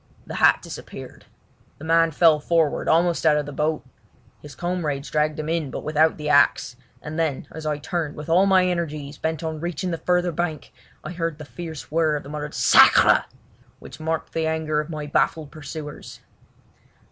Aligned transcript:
The 0.25 0.33
hat 0.41 0.63
disappeared. 0.63 1.25
The 1.77 1.83
man 1.83 2.09
fell 2.09 2.39
forward, 2.39 2.87
almost 2.87 3.23
out 3.23 3.37
of 3.37 3.45
the 3.45 3.51
boat. 3.51 3.85
His 4.41 4.55
comrades 4.55 5.11
dragged 5.11 5.37
him 5.39 5.47
in 5.47 5.69
but 5.69 5.83
without 5.83 6.17
the 6.17 6.27
axe, 6.27 6.75
and 7.03 7.19
then 7.19 7.47
as 7.51 7.67
I 7.67 7.77
turned 7.77 8.15
with 8.15 8.27
all 8.27 8.47
my 8.47 8.65
energies 8.65 9.19
bent 9.19 9.43
on 9.43 9.59
reaching 9.59 9.91
the 9.91 9.99
further 9.99 10.31
bank, 10.31 10.73
I 11.03 11.11
heard 11.11 11.37
the 11.37 11.45
fierce 11.45 11.91
whirr 11.91 12.15
of 12.15 12.23
the 12.23 12.29
muttered 12.29 12.55
"Sacre!" 12.55 13.25
which 13.77 13.99
marked 13.99 14.33
the 14.33 14.47
anger 14.47 14.79
of 14.79 14.89
my 14.89 15.05
baffled 15.05 15.51
pursuers. 15.51 16.21